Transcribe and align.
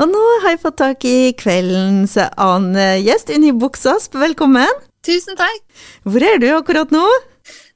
Og 0.00 0.08
nå 0.08 0.20
har 0.40 0.54
jeg 0.54 0.62
fått 0.62 0.78
tak 0.80 1.04
i 1.04 1.32
kveldens 1.36 2.14
annen 2.16 3.02
gjest, 3.04 3.28
Unni 3.34 3.50
Buksasp. 3.52 4.14
Velkommen. 4.16 4.78
Tusen 5.04 5.36
takk. 5.36 5.60
Hvor 6.08 6.24
er 6.24 6.38
du 6.40 6.46
akkurat 6.56 6.92
nå? 6.94 7.02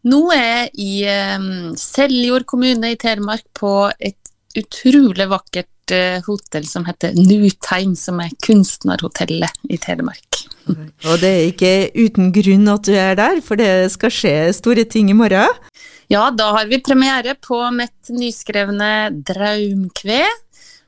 Nå 0.08 0.20
er 0.32 0.44
jeg 0.46 0.70
i 0.80 0.94
um, 1.36 1.74
Seljord 1.76 2.46
kommune 2.48 2.94
i 2.94 2.96
Telemark 3.00 3.44
på 3.56 3.74
et 4.00 4.16
utrolig 4.56 5.26
vakkert 5.28 5.92
uh, 5.92 6.24
hotell 6.24 6.64
som 6.68 6.86
heter 6.88 7.12
Nutheim, 7.18 7.92
som 7.92 8.22
er 8.24 8.32
kunstnerhotellet 8.44 9.68
i 9.68 9.76
Telemark. 9.84 10.40
Og 11.10 11.20
det 11.20 11.28
er 11.28 11.50
ikke 11.50 11.74
uten 11.92 12.32
grunn 12.32 12.72
at 12.72 12.88
du 12.88 12.94
er 12.96 13.20
der, 13.20 13.42
for 13.44 13.60
det 13.60 13.90
skal 13.92 14.12
skje 14.12 14.36
store 14.56 14.86
ting 14.88 15.12
i 15.12 15.18
morgen? 15.18 15.60
Ja, 16.08 16.30
da 16.32 16.54
har 16.56 16.72
vi 16.72 16.80
premiere 16.84 17.36
på 17.36 17.60
mitt 17.76 18.12
nyskrevne 18.12 19.12
Draumkve. 19.28 20.22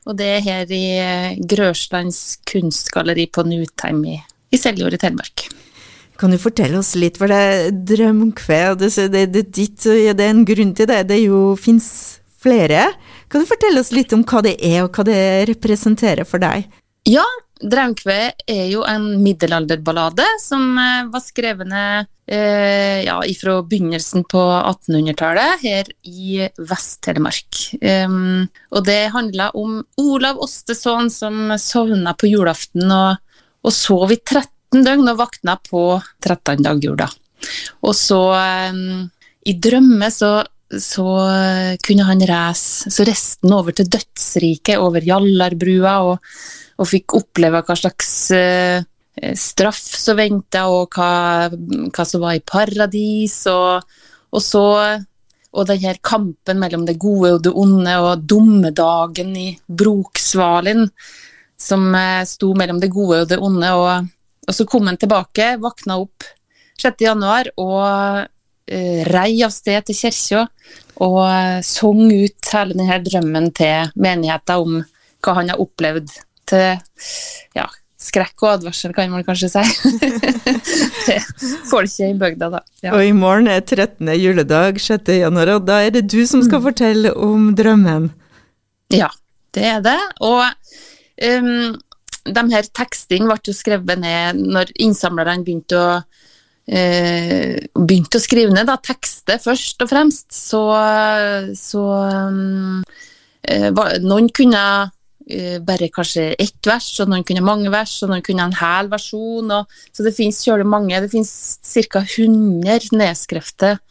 Og 0.07 0.15
det 0.19 0.27
er 0.37 0.43
her 0.45 0.71
i 0.71 0.83
eh, 1.03 1.39
Grøslands 1.51 2.39
kunstgalleri 2.47 3.27
på 3.27 3.43
Nutheim 3.47 4.03
i, 4.07 4.17
i 4.53 4.59
Seljord 4.59 4.95
i 4.95 5.01
Telemark. 5.01 5.49
Kan 6.17 6.33
du 6.33 6.39
fortelle 6.41 6.79
oss 6.79 6.95
litt, 6.97 7.19
for 7.19 7.29
det 7.29 7.37
er 7.37 7.75
drømkve, 7.91 8.61
det, 8.79 8.89
det, 9.13 9.25
det, 9.35 9.43
ditt, 9.53 9.83
det 9.83 10.15
er 10.15 10.31
en 10.31 10.47
grunn 10.47 10.73
til 10.77 10.89
det, 10.89 11.03
det 11.11 11.19
jo 11.21 11.51
fins 11.59 11.89
flere. 12.41 12.87
Kan 13.29 13.43
du 13.43 13.49
fortelle 13.49 13.83
oss 13.83 13.93
litt 13.93 14.15
om 14.15 14.23
hva 14.25 14.41
det 14.45 14.55
er, 14.63 14.79
og 14.85 14.95
hva 14.95 15.05
det 15.05 15.19
representerer 15.51 16.25
for 16.25 16.41
deg? 16.41 16.65
Ja, 17.07 17.25
Draumkve 17.57 18.17
er 18.45 18.65
jo 18.69 18.83
en 18.85 19.05
middelalderballade 19.23 20.25
som 20.41 20.77
eh, 20.77 21.07
var 21.09 21.21
skrevet 21.23 21.71
eh, 21.73 23.03
ja, 23.07 23.17
fra 23.39 23.55
begynnelsen 23.65 24.25
på 24.29 24.41
1800-tallet 24.59 25.63
her 25.63 25.89
i 26.05 26.43
Vest-Telemark. 26.57 27.61
Um, 27.81 28.45
og 28.69 28.85
det 28.85 28.99
handla 29.15 29.49
om 29.57 29.79
Olav 30.01 30.41
Ostesson 30.45 31.09
som 31.13 31.55
sovna 31.61 32.13
på 32.13 32.29
julaften 32.29 32.91
og, 32.93 33.17
og 33.65 33.73
sov 33.73 34.13
i 34.13 34.19
13 34.21 34.85
døgn 34.85 35.09
og 35.13 35.23
våkna 35.23 35.57
på 35.65 35.87
13. 36.21 36.61
dagjula. 36.67 37.09
Og 37.81 37.97
så, 37.97 38.21
um, 38.69 39.09
i 39.47 39.57
drømme, 39.57 40.11
så, 40.13 40.31
så 40.83 41.09
kunne 41.85 42.05
han 42.05 42.21
reise 42.27 42.91
Så 42.91 43.05
resten 43.07 43.53
over 43.55 43.73
til 43.73 43.89
dødsriket, 43.89 44.77
over 44.77 45.05
Jallarbrua, 45.05 45.97
og, 46.05 46.21
og 46.77 46.89
fikk 46.89 47.17
oppleve 47.17 47.63
hva 47.65 47.75
slags 47.77 48.11
uh, 48.35 48.79
straff 49.37 49.81
som 49.97 50.19
venta, 50.19 50.67
og 50.69 50.93
hva, 50.93 51.49
hva, 51.49 52.05
som 52.05 52.23
var 52.23 52.37
i 52.37 52.43
paradis. 52.45 53.39
Og, 53.51 53.85
og 54.31 54.43
så 54.43 54.65
og 55.57 55.65
den 55.65 55.79
her 55.81 55.97
kampen 56.05 56.59
mellom 56.61 56.83
det 56.85 56.99
gode 57.01 57.31
og 57.37 57.41
det 57.45 57.53
onde, 57.55 57.95
og 58.03 58.27
dommedagen 58.29 59.31
i 59.39 59.47
Broksvalin, 59.67 60.85
som 61.57 61.89
uh, 61.95 62.21
sto 62.29 62.53
mellom 62.57 62.83
det 62.83 62.93
gode 62.93 63.23
og 63.23 63.33
det 63.33 63.41
onde. 63.41 63.73
og 63.73 64.13
og 64.47 64.55
så 64.55 64.65
kom 64.65 64.87
han 64.87 64.97
tilbake, 64.97 65.57
våkna 65.59 65.97
opp 65.99 66.23
6. 66.79 67.01
januar 67.03 67.49
og 67.59 67.81
uh, 67.83 69.01
rei 69.11 69.41
av 69.43 69.51
sted 69.51 69.89
til 69.89 69.97
kirka 69.97 70.45
og 71.03 71.65
sang 71.67 72.07
ut 72.09 72.53
hele 72.53 72.77
denne 72.77 72.99
drømmen 73.05 73.51
til 73.57 73.91
menigheten 73.99 74.63
om 74.63 74.79
hva 75.25 75.35
han 75.37 75.51
har 75.51 75.61
opplevd 75.61 76.13
til 76.49 77.57
ja, 77.57 77.67
skrekk 78.07 78.43
og 78.45 78.51
advarsel, 78.55 78.93
kan 78.95 79.11
man 79.11 79.25
kanskje 79.27 79.49
si. 79.51 79.63
til 81.05 81.23
folket 81.69 82.05
i 82.09 82.13
bygda, 82.19 82.51
da. 82.57 82.61
Ja. 82.85 82.93
Og 82.95 83.05
i 83.05 83.15
morgen 83.15 83.49
er 83.51 83.63
13. 83.63 84.07
juledag, 84.17 84.79
6. 84.81 85.11
januar, 85.21 85.55
og 85.57 85.67
da 85.67 85.81
er 85.85 85.95
det 85.97 86.07
du 86.11 86.21
som 86.29 86.43
skal 86.45 86.61
mm. 86.61 86.67
fortelle 86.69 87.13
om 87.13 87.49
drømmen? 87.57 88.11
Ja, 88.93 89.09
det 89.55 89.65
er 89.67 89.83
det. 89.83 89.99
Og 90.23 90.45
um, 90.45 91.75
de 92.27 92.45
her 92.53 92.69
tekstene 92.75 93.27
ble 93.29 93.39
jo 93.47 93.55
skrevet 93.55 93.99
ned 94.01 94.39
når 94.55 94.71
innsamlerne 94.83 95.43
begynte 95.47 95.79
å 95.79 95.89
eh, 96.67 97.57
begynte 97.73 98.19
å 98.19 98.23
skrive 98.23 98.53
ned 98.53 98.67
da, 98.69 98.77
tekster 98.83 99.39
først 99.41 99.83
og 99.83 99.91
fremst, 99.91 100.27
så, 100.35 100.61
så 101.57 101.83
um, 102.27 102.83
eh, 103.47 103.69
Noen 104.03 104.29
kunne 104.35 104.63
eh, 104.83 104.93
bare 105.67 105.89
kanskje 105.91 106.29
ett 106.39 106.67
vers, 106.69 106.85
og 107.03 107.09
noen 107.11 107.25
kunne 107.27 107.43
mange 107.43 107.71
vers, 107.73 107.97
og 108.05 108.13
noen 108.13 108.23
kunne 108.23 108.45
en 108.47 108.55
hel 108.55 108.87
versjon. 108.91 109.51
Og, 109.57 109.79
så 109.91 110.05
det 110.05 110.15
finnes 110.15 110.39
kjølig 110.45 110.67
mange. 110.71 111.01
Det 111.03 111.11
finnes 111.11 111.33
ca. 111.91 112.05
100 112.05 112.95
nedskrifter 112.95 113.81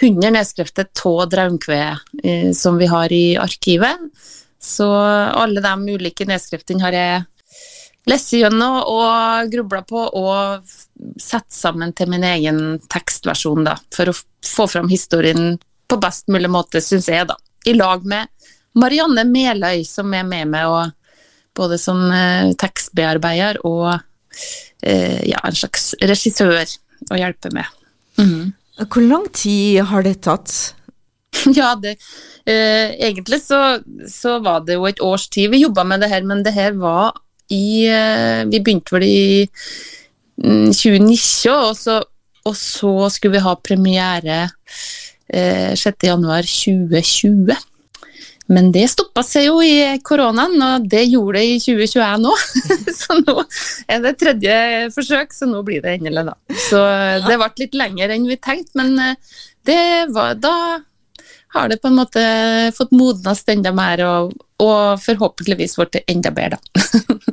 100 0.00 0.30
nedskrifter 0.30 0.86
av 1.04 1.28
Draumkve 1.30 1.98
eh, 2.22 2.52
som 2.52 2.78
vi 2.78 2.86
har 2.86 3.12
i 3.12 3.36
arkivet. 3.36 3.98
Så 4.60 4.88
alle 4.88 5.60
de 5.60 5.94
ulike 5.94 6.24
nedskriftene 6.28 6.84
har 6.84 6.96
jeg 6.96 7.24
lest 8.08 8.32
gjennom 8.36 8.80
og 8.88 9.52
grubla 9.52 9.82
på 9.84 10.00
og 10.00 10.74
satt 11.20 11.52
sammen 11.52 11.92
til 11.96 12.10
min 12.12 12.24
egen 12.24 12.60
tekstversjon, 12.92 13.64
da, 13.64 13.76
for 13.92 14.10
å 14.10 14.16
få 14.44 14.66
fram 14.68 14.88
historien 14.92 15.58
på 15.88 16.00
best 16.00 16.28
mulig 16.32 16.50
måte, 16.52 16.80
syns 16.84 17.10
jeg, 17.12 17.28
da. 17.28 17.36
I 17.68 17.76
lag 17.76 18.04
med 18.08 18.28
Marianne 18.78 19.24
Meløy, 19.28 19.84
som 19.86 20.12
er 20.16 20.26
med 20.26 20.50
meg 20.52 20.70
og, 20.70 20.92
både 21.54 21.78
som 21.78 22.00
eh, 22.10 22.50
tekstbearbeider 22.58 23.60
og 23.66 23.92
eh, 24.82 25.20
ja, 25.30 25.38
en 25.46 25.54
slags 25.54 25.92
regissør 26.02 26.56
å 26.58 27.18
hjelpe 27.18 27.52
med. 27.54 27.68
Mm. 28.18 28.52
Hvor 28.90 29.04
lang 29.06 29.28
tid 29.34 29.84
har 29.90 30.02
det 30.06 30.20
tatt? 30.26 30.74
Ja, 31.58 31.74
det, 31.74 31.96
eh, 32.46 32.94
egentlig 33.02 33.40
så, 33.42 33.78
så, 34.10 34.38
var 34.42 34.60
det 34.66 34.74
jo 34.78 34.86
et 34.86 35.00
års 35.02 35.28
tid 35.34 35.50
vi 35.50 35.64
jobba 35.64 35.84
med 35.86 36.00
det 36.02 36.10
her, 36.12 36.22
men 36.26 36.44
det 36.46 36.54
her 36.54 36.72
var 36.78 37.12
i 37.52 37.86
eh, 37.90 38.46
Vi 38.48 38.60
begynte 38.64 38.94
vel 38.94 39.04
i 39.04 39.46
2019, 40.38 40.70
mm, 41.04 41.10
og 41.52 41.76
så, 41.78 41.98
og 42.46 42.56
så 42.58 43.10
skulle 43.12 43.36
vi 43.36 43.44
ha 43.44 43.54
premiere 43.58 44.38
eh, 45.28 45.74
6.1.2020. 45.74 47.54
Men 48.52 48.70
det 48.74 48.84
stoppa 48.92 49.22
seg 49.24 49.46
jo 49.48 49.60
i 49.64 49.96
koronaen, 50.04 50.58
og 50.60 50.88
det 50.90 51.06
gjorde 51.08 51.40
det 51.40 51.44
i 51.48 51.60
2021 51.64 52.26
òg. 52.28 52.46
så 53.00 53.18
nå 53.22 53.36
er 53.88 54.02
det 54.04 54.16
tredje 54.20 54.56
forsøk, 54.94 55.32
så 55.32 55.48
nå 55.48 55.62
blir 55.64 55.84
det 55.84 55.96
endelig, 55.96 56.26
da. 56.28 56.34
Så 56.68 56.82
det 57.24 57.38
ble 57.40 57.52
litt 57.64 57.78
lenger 57.80 58.12
enn 58.12 58.26
vi 58.28 58.36
tenkte, 58.36 58.76
men 58.80 58.98
eh, 59.00 59.38
det 59.64 59.84
var 60.12 60.36
da 60.36 60.56
har 61.54 61.70
det 61.70 61.78
på 61.80 61.86
en 61.86 61.96
måte 61.96 62.22
fått 62.74 62.92
modnes 62.92 63.44
enda 63.48 63.70
mer, 63.72 64.02
og, 64.04 64.32
og 64.60 65.00
forhåpentligvis 65.00 65.78
blitt 65.78 66.00
enda 66.10 66.32
bedre, 66.34 66.58
da. 66.58 66.82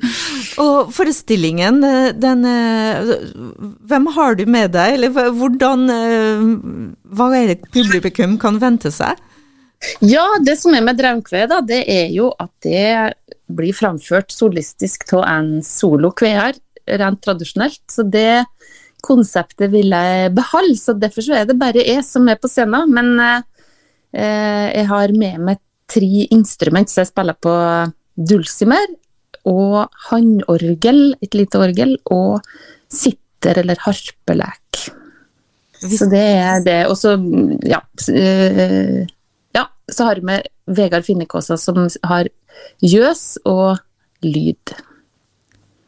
og 0.63 0.91
forestillingen, 0.95 1.81
den 2.21 2.45
Hvem 3.89 4.07
har 4.15 4.37
du 4.37 4.45
med 4.45 4.71
deg, 4.75 4.95
eller 4.95 5.33
hvordan 5.35 5.85
Hva 7.17 7.27
er 7.37 7.51
det 7.51 7.73
publikum 7.73 8.37
kan 8.41 8.61
vente 8.61 8.93
seg? 8.93 9.19
Ja, 10.05 10.25
det 10.45 10.57
som 10.61 10.75
er 10.77 10.83
med 10.85 10.99
Draumkve, 10.99 11.47
da, 11.49 11.61
det 11.65 11.83
er 11.89 12.11
jo 12.13 12.29
at 12.39 12.51
det 12.65 13.13
blir 13.51 13.75
framført 13.75 14.31
solistisk 14.33 15.07
av 15.17 15.25
en 15.27 15.53
solokveer, 15.65 16.59
rent 17.01 17.21
tradisjonelt. 17.23 17.81
Så 17.89 18.05
det 18.05 18.43
konseptet 19.01 19.71
vil 19.73 19.89
jeg 19.89 20.33
beholde, 20.37 20.77
så 20.77 20.93
derfor 20.93 21.25
så 21.25 21.39
er 21.39 21.49
det 21.49 21.57
bare 21.59 21.81
jeg 21.81 22.05
som 22.05 22.29
er 22.29 22.37
på 22.37 22.51
scenen. 22.51 22.93
Men 22.93 23.43
Eh, 24.11 24.67
jeg 24.75 24.87
har 24.89 25.13
med 25.15 25.43
meg 25.47 25.61
tre 25.91 26.25
instrument, 26.31 26.91
så 26.91 27.01
jeg 27.03 27.11
spiller 27.11 27.37
på 27.39 27.53
dulcimer 28.15 28.95
og 29.47 29.87
håndorgel, 30.09 31.15
et 31.23 31.35
lite 31.35 31.59
orgel, 31.59 31.95
og 32.11 32.43
sitter 32.91 33.63
eller 33.63 33.79
harpelek. 33.81 34.83
Så 35.81 36.05
det 36.11 36.25
er 36.37 36.59
det. 36.65 36.81
Og 36.91 36.97
så, 36.99 37.15
ja, 37.65 37.81
eh, 38.13 39.01
ja 39.01 39.07
så 39.91 40.07
har 40.07 40.21
vi 40.21 40.29
med 40.31 40.47
Vegard 40.71 41.05
Finnekåsa 41.05 41.57
som 41.59 41.83
har 42.07 42.29
gjøs 42.81 43.41
og 43.45 43.81
lyd. 44.25 44.73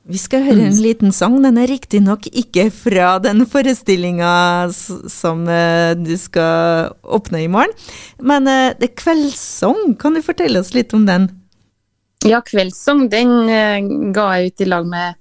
Vi 0.03 0.19
skal 0.19 0.43
høre 0.43 0.65
en 0.65 0.75
mm. 0.75 0.81
liten 0.83 1.13
sang. 1.15 1.37
Den 1.45 1.57
er 1.61 1.69
riktignok 1.71 2.25
ikke 2.27 2.67
fra 2.75 3.15
den 3.23 3.45
forestillinga 3.47 4.33
som 4.73 5.45
eh, 5.47 5.93
du 5.95 6.17
skal 6.19 6.91
åpne 7.03 7.45
i 7.45 7.51
morgen, 7.51 7.71
men 8.19 8.49
eh, 8.51 8.73
det 8.79 8.89
er 8.89 8.97
kveldssang. 8.99 9.95
Kan 9.99 10.17
du 10.17 10.23
fortelle 10.25 10.59
oss 10.59 10.73
litt 10.75 10.91
om 10.95 11.07
den? 11.07 11.29
Ja, 12.27 12.41
kveldssang 12.43 13.07
den 13.11 13.31
eh, 13.47 13.79
ga 14.15 14.27
jeg 14.35 14.51
ut 14.51 14.65
i 14.65 14.69
lag 14.73 14.91
med 14.91 15.15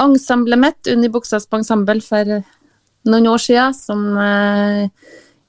ensemblet 0.00 0.62
mitt, 0.62 0.80
Unni 0.94 1.10
Buksas 1.10 1.50
ensemble, 1.50 1.98
for 2.00 2.38
noen 3.10 3.26
år 3.32 3.42
siden, 3.42 3.74
som 3.74 4.06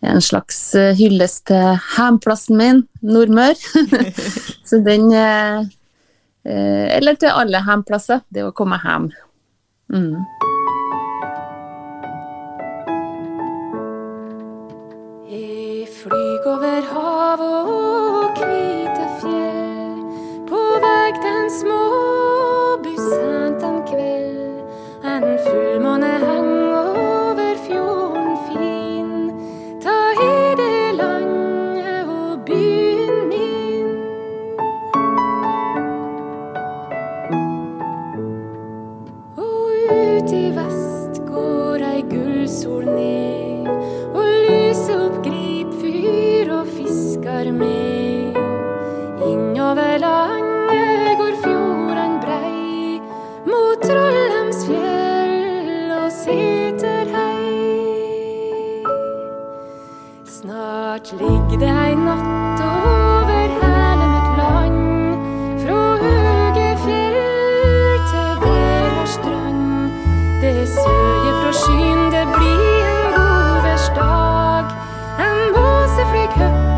en 0.02 0.24
slags 0.24 0.60
hyllest 0.98 1.46
til 1.52 1.78
hjemplassen 1.96 2.58
min, 2.58 2.82
Nordmør. 3.06 3.60
Så 4.68 4.82
den 4.86 5.12
Eh, 6.46 6.98
eller 6.98 7.14
til 7.14 7.30
alle 7.30 7.62
hjemplasser. 7.66 8.24
Det 8.34 8.46
å 8.46 8.54
komme 8.56 8.80
hjem. 8.82 9.12
Mm. 9.94 10.18
Jeg 15.32 15.90
flyg 16.02 16.48
over 16.50 16.88
hav 16.94 17.44
og 17.46 18.42
hvite 18.42 19.10
fjell, 19.22 20.00
på 20.50 20.64
vei 20.86 21.12
den 21.22 21.54
små 21.62 22.11
skyen, 71.54 72.12
det 72.12 72.26
blir 72.36 72.86
en 72.94 73.14
godværsdag. 73.16 74.66
En 75.20 75.40
måse 75.56 76.02
flyg 76.12 76.71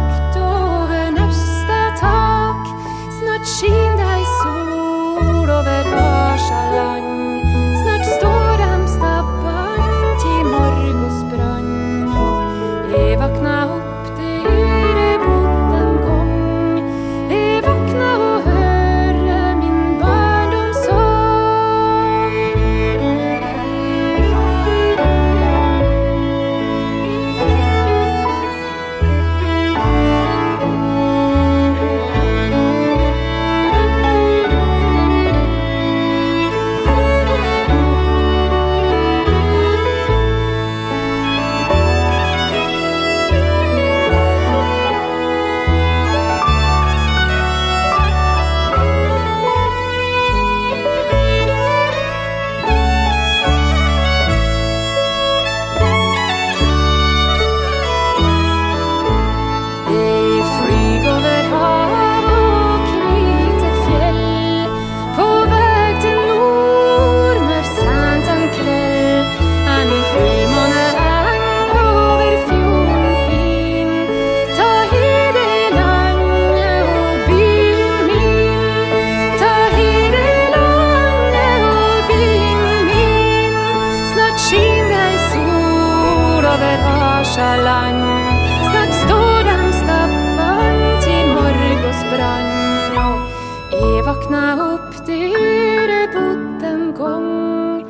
jeg 94.34 94.58
vakna 94.58 94.74
opp 94.74 94.96
dyre 95.06 96.00
bodd 96.14 96.64
en 96.66 96.86
gang. 96.98 97.84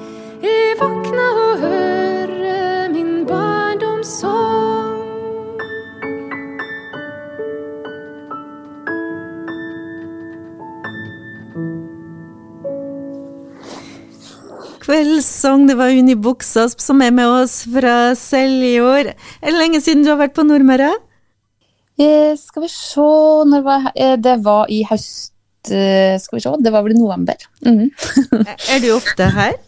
Jeg 0.43 0.75
vakna 0.79 1.27
og 1.39 1.61
hørte 1.61 2.89
min 2.91 3.25
barndomssang. 3.27 4.99
Kveldssang, 14.83 15.69
det 15.69 15.77
var 15.79 15.95
Unni 15.95 16.15
Buksasp 16.15 16.81
som 16.83 16.99
er 17.01 17.11
med 17.15 17.27
oss 17.31 17.61
fra 17.63 18.15
Seljord. 18.19 19.13
Er 19.39 19.47
det 19.47 19.59
lenge 19.59 19.79
siden 19.79 20.03
du 20.03 20.11
har 20.11 20.19
vært 20.19 20.35
på 20.35 20.43
Nordmøre? 20.43 20.91
Eh, 21.99 22.33
skal 22.35 22.65
vi 22.65 22.73
se 22.73 23.11
når 23.47 23.61
var, 23.63 23.91
eh, 23.95 24.17
Det 24.17 24.43
var 24.43 24.65
i 24.67 24.83
høst 24.83 25.32
Skal 25.67 26.37
vi 26.37 26.43
se, 26.43 26.55
det 26.59 26.73
var 26.73 26.85
vel 26.85 26.95
i 26.95 26.99
november. 26.99 27.37
Mm. 27.65 27.87
Er 28.69 28.83
du 28.83 28.91
ofte 28.95 29.29
her? 29.35 29.59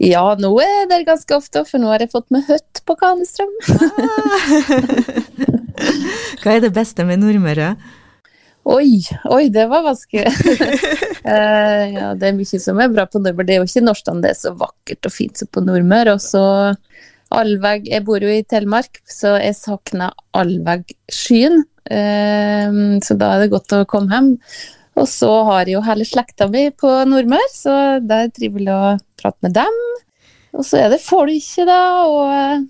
Ja, 0.00 0.22
nå 0.40 0.48
er 0.64 0.86
det 0.88 1.02
ganske 1.04 1.34
ofte, 1.36 1.60
for 1.68 1.76
nå 1.76 1.90
har 1.92 2.00
jeg 2.00 2.08
fått 2.08 2.30
meg 2.32 2.46
hytte 2.48 2.80
på 2.88 2.94
Kanestrøm. 2.96 3.50
Hva 6.40 6.54
er 6.54 6.62
det 6.64 6.70
beste 6.72 7.04
med 7.04 7.20
Nordmøre? 7.20 7.74
Oi, 8.70 9.02
oi, 9.28 9.44
det 9.52 9.68
var 9.70 9.86
vanskelig. 9.88 10.30
Eh, 11.20 11.82
ja, 11.92 12.14
det 12.16 12.30
er 12.30 12.32
mye 12.32 12.58
som 12.58 12.78
er 12.80 12.88
bra 12.88 13.04
på 13.04 13.20
Nordmøre. 13.20 13.44
Det 13.44 13.52
er 13.52 13.58
jo 13.60 13.66
ikke 13.68 13.82
Norstan 13.84 14.22
det 14.24 14.30
er 14.32 14.38
så 14.38 14.54
vakkert 14.56 15.04
og 15.04 15.12
fint 15.12 15.36
som 15.36 15.50
på 15.52 15.60
Nordmøre. 15.60 16.14
Og 16.16 16.22
så 16.24 16.40
Alveg 17.36 17.84
Jeg 17.90 18.06
bor 18.06 18.24
jo 18.24 18.30
i 18.32 18.40
Telemark, 18.48 19.02
så 19.04 19.34
jeg 19.36 19.52
savner 19.58 20.14
allveggskyen. 20.40 21.60
Eh, 21.92 22.80
så 23.04 23.18
da 23.20 23.34
er 23.34 23.44
det 23.44 23.50
godt 23.52 23.76
å 23.76 23.82
komme 23.90 24.16
hjem. 24.16 24.32
Og 24.98 25.06
så 25.08 25.30
har 25.46 25.64
jeg 25.68 25.76
jo 25.78 25.84
hele 25.86 26.04
slekta 26.04 26.48
mi 26.50 26.66
på 26.74 26.90
Nordmøre, 27.08 27.50
så 27.54 27.74
det 28.02 28.16
er 28.24 28.32
trivelig 28.34 28.72
å 28.74 28.96
prate 29.20 29.38
med 29.46 29.54
dem. 29.56 29.78
Og 30.56 30.66
så 30.66 30.80
er 30.82 30.90
det 30.90 30.98
folket, 31.04 31.68
da, 31.68 31.78
og 32.10 32.66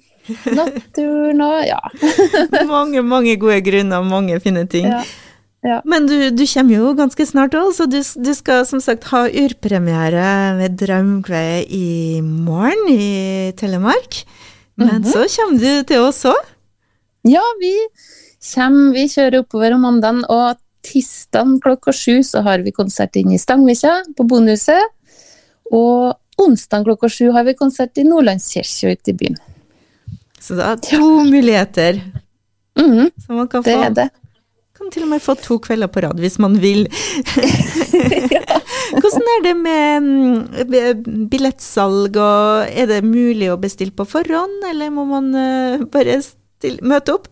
naturen 0.54 1.40
og 1.42 1.56
ja. 1.66 1.80
Mange, 2.68 3.02
mange 3.02 3.34
gode 3.40 3.60
grunner, 3.66 4.04
mange 4.06 4.36
fine 4.44 4.66
ting. 4.70 4.86
Ja, 4.92 5.00
ja. 5.66 5.80
Men 5.88 6.06
du, 6.08 6.14
du 6.36 6.44
kommer 6.48 6.76
jo 6.76 6.92
ganske 6.98 7.26
snart 7.28 7.56
òg, 7.58 7.72
så 7.76 7.88
du, 7.90 7.98
du 8.00 8.30
skal 8.36 8.62
som 8.68 8.80
sagt 8.84 9.08
ha 9.10 9.24
urpremiere 9.26 10.28
med 10.60 10.76
Draumkve 10.80 11.42
i 11.66 12.20
morgen 12.24 12.86
i 12.92 13.52
Telemark. 13.60 14.22
Men 14.80 15.00
Mhm. 15.02 15.10
så 15.12 15.26
kommer 15.34 15.58
du 15.60 15.82
til 15.88 16.00
oss 16.06 16.22
òg. 16.28 16.38
Ja, 17.28 17.42
vi 17.60 17.74
kommer, 18.54 18.92
vi 18.96 19.08
kjører 19.12 19.42
oppover 19.42 19.74
om 19.76 19.82
mandagen, 19.84 20.22
og 20.32 20.56
tirsdag 20.86 21.58
klokka 21.64 21.92
sju 21.96 22.22
så 22.26 22.42
har 22.46 22.64
vi 22.64 22.72
konsert 22.76 23.16
inne 23.20 23.36
i 23.36 23.40
Stangvikja 23.42 24.00
på 24.16 24.26
Bondehuset. 24.28 24.82
Og 25.70 26.16
onsdag 26.40 26.86
klokka 26.88 27.10
sju 27.12 27.30
har 27.36 27.44
vi 27.46 27.54
konsert 27.58 27.98
i 28.00 28.06
Nordlandskirka 28.08 28.94
ute 28.94 29.12
i 29.12 29.18
byen. 29.20 29.36
Så 30.40 30.56
det 30.56 30.64
er 30.64 30.82
to 30.88 31.04
muligheter 31.28 32.00
Mhm, 32.78 33.10
som 33.26 33.36
man 33.36 33.48
kan 33.48 33.62
det 33.62 33.74
få. 33.74 33.82
er 33.84 33.90
det. 33.90 34.08
Kan 34.78 34.90
til 34.90 35.02
og 35.02 35.08
med 35.10 35.20
få 35.20 35.34
to 35.36 35.58
kvelder 35.58 35.90
på 35.92 36.00
rad 36.00 36.20
hvis 36.22 36.38
man 36.38 36.54
vil. 36.62 36.86
Hvordan 39.00 39.26
er 39.34 39.42
det 39.44 39.56
med 39.56 40.00
mm, 40.06 41.28
billettsalg, 41.30 42.16
og 42.16 42.70
er 42.70 42.88
det 42.90 43.02
mulig 43.04 43.50
å 43.52 43.58
bestille 43.60 43.92
på 43.92 44.06
forhånd, 44.08 44.64
eller 44.70 44.90
må 44.94 45.04
man 45.08 45.28
eh, 45.36 45.84
bare 45.92 46.20
stille, 46.24 46.80
møte 46.82 47.18
opp? 47.18 47.28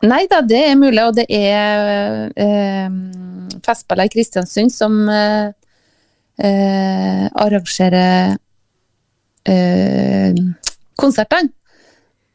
Nei 0.00 0.24
da, 0.30 0.40
det 0.40 0.62
er 0.70 0.78
mulig, 0.80 1.02
og 1.04 1.16
det 1.18 1.26
er 1.28 2.30
eh, 2.40 2.88
Festballer 3.66 4.08
i 4.08 4.12
Kristiansund 4.12 4.72
som 4.72 4.94
eh, 5.12 5.52
eh, 6.40 7.26
arrangerer 7.44 8.38
eh, 9.44 10.32
konsertene. 11.00 11.52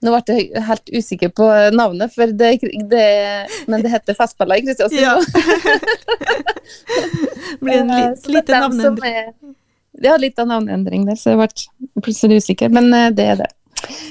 Nå 0.05 0.11
ble 0.13 0.35
jeg 0.37 0.61
helt 0.67 0.91
usikker 0.93 1.31
på 1.33 1.45
navnet, 1.73 2.13
for 2.13 2.29
det, 2.29 2.59
det, 2.91 3.05
men 3.71 3.81
det 3.81 3.89
heter 3.95 4.13
Festballer 4.17 4.61
i 4.61 4.65
Kristiansund. 4.67 5.01
Ja. 5.01 5.17
Blir 7.63 7.79
en 7.79 7.89
litt, 7.89 8.27
er 8.27 8.33
lite 8.37 8.59
navneendring. 8.61 9.15
Ja, 10.03 10.17
litt 10.21 10.39
av 10.39 10.47
navneendring 10.51 11.05
der, 11.07 11.15
så 11.17 11.29
jeg 11.33 11.39
ble 11.41 11.49
plutselig 12.03 12.37
usikker, 12.43 12.69
men 12.73 12.93
eh, 12.93 13.11
det 13.15 13.25
er 13.31 13.35
det. 13.41 13.49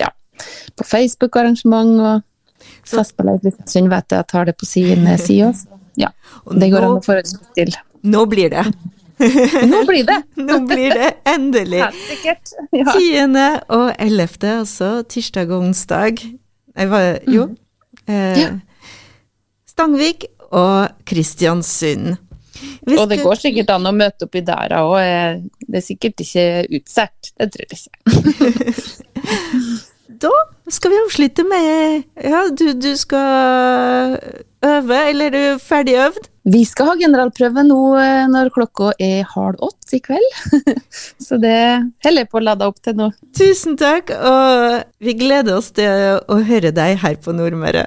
ja, 0.00 0.10
på 0.74 0.82
Facebook-arrangement 0.90 1.92
og 2.02 2.18
i 2.64 2.66
Kristiansund 2.90 3.88
vet 3.92 4.08
jeg 4.10 4.20
at 4.24 4.34
har 4.34 4.44
det 4.48 4.56
på 4.58 4.66
sine 4.68 5.14
sider. 5.22 5.54
Ja, 6.00 6.08
det 6.50 6.70
går 6.72 6.82
nå, 6.82 6.88
an 6.88 6.98
å 6.98 7.04
forhåndsbestille. 7.04 7.78
nå 8.10 8.20
blir 8.30 8.48
det. 8.52 8.64
Nå 9.18 9.84
blir 9.88 10.04
det! 10.08 10.18
Nå 10.48 10.58
blir 10.68 10.94
det 10.94 11.10
endelig. 11.30 11.80
Helt 11.84 12.04
sikkert. 12.08 12.54
Ja. 12.74 12.92
10. 12.92 13.38
og 13.76 13.92
11., 13.98 14.50
altså 14.64 14.90
tirsdag 15.08 15.52
og 15.54 15.68
onsdag. 15.68 16.24
Nei, 16.74 16.86
hva 16.90 17.02
Jo. 17.30 17.48
Eh, 18.06 18.38
Ja. 18.42 18.50
Stangvik 19.74 20.26
og 20.54 20.92
Kristiansund. 21.08 22.16
Hvis 22.86 23.00
Og 23.00 23.08
det 23.10 23.18
går 23.24 23.40
sikkert 23.40 23.70
an 23.74 23.88
å 23.90 23.92
møte 23.96 24.26
opp 24.28 24.36
i 24.38 24.42
dæra 24.46 24.84
òg. 24.86 25.48
Det 25.66 25.80
er 25.80 25.84
sikkert 25.84 26.22
ikke 26.22 26.44
utsolgt. 26.78 27.32
Det 27.38 27.48
tror 27.54 27.64
jeg 27.64 27.80
ikke. 27.80 27.90
Da 30.24 30.30
skal 30.70 30.92
vi 30.92 30.98
avslutte 31.02 31.42
med 31.48 32.04
Ja, 32.22 32.44
du, 32.54 32.68
du 32.78 32.92
skal 32.96 34.14
øve, 34.64 34.98
eller 35.10 35.26
er 35.26 35.34
du 35.34 35.58
ferdig 35.60 35.96
øvd? 36.00 36.28
Vi 36.44 36.60
skal 36.68 36.90
ha 36.90 36.94
generalprøve 37.00 37.62
nå 37.64 37.78
eh, 37.96 38.26
når 38.28 38.50
klokka 38.52 38.90
er 39.00 39.24
halv 39.30 39.62
åtte 39.64 39.96
i 39.96 40.00
kveld. 40.04 40.26
Så 41.26 41.38
det 41.40 41.56
holder 42.04 42.24
jeg 42.26 42.28
på 42.28 42.40
å 42.40 42.44
lade 42.44 42.68
opp 42.68 42.82
til 42.84 42.98
nå. 42.98 43.08
Tusen 43.36 43.78
takk, 43.80 44.12
og 44.12 44.82
vi 45.00 45.16
gleder 45.16 45.56
oss 45.56 45.72
til 45.72 46.20
å 46.20 46.40
høre 46.44 46.74
deg 46.76 46.98
her 47.00 47.16
på 47.24 47.32
Nordmøre. 47.32 47.86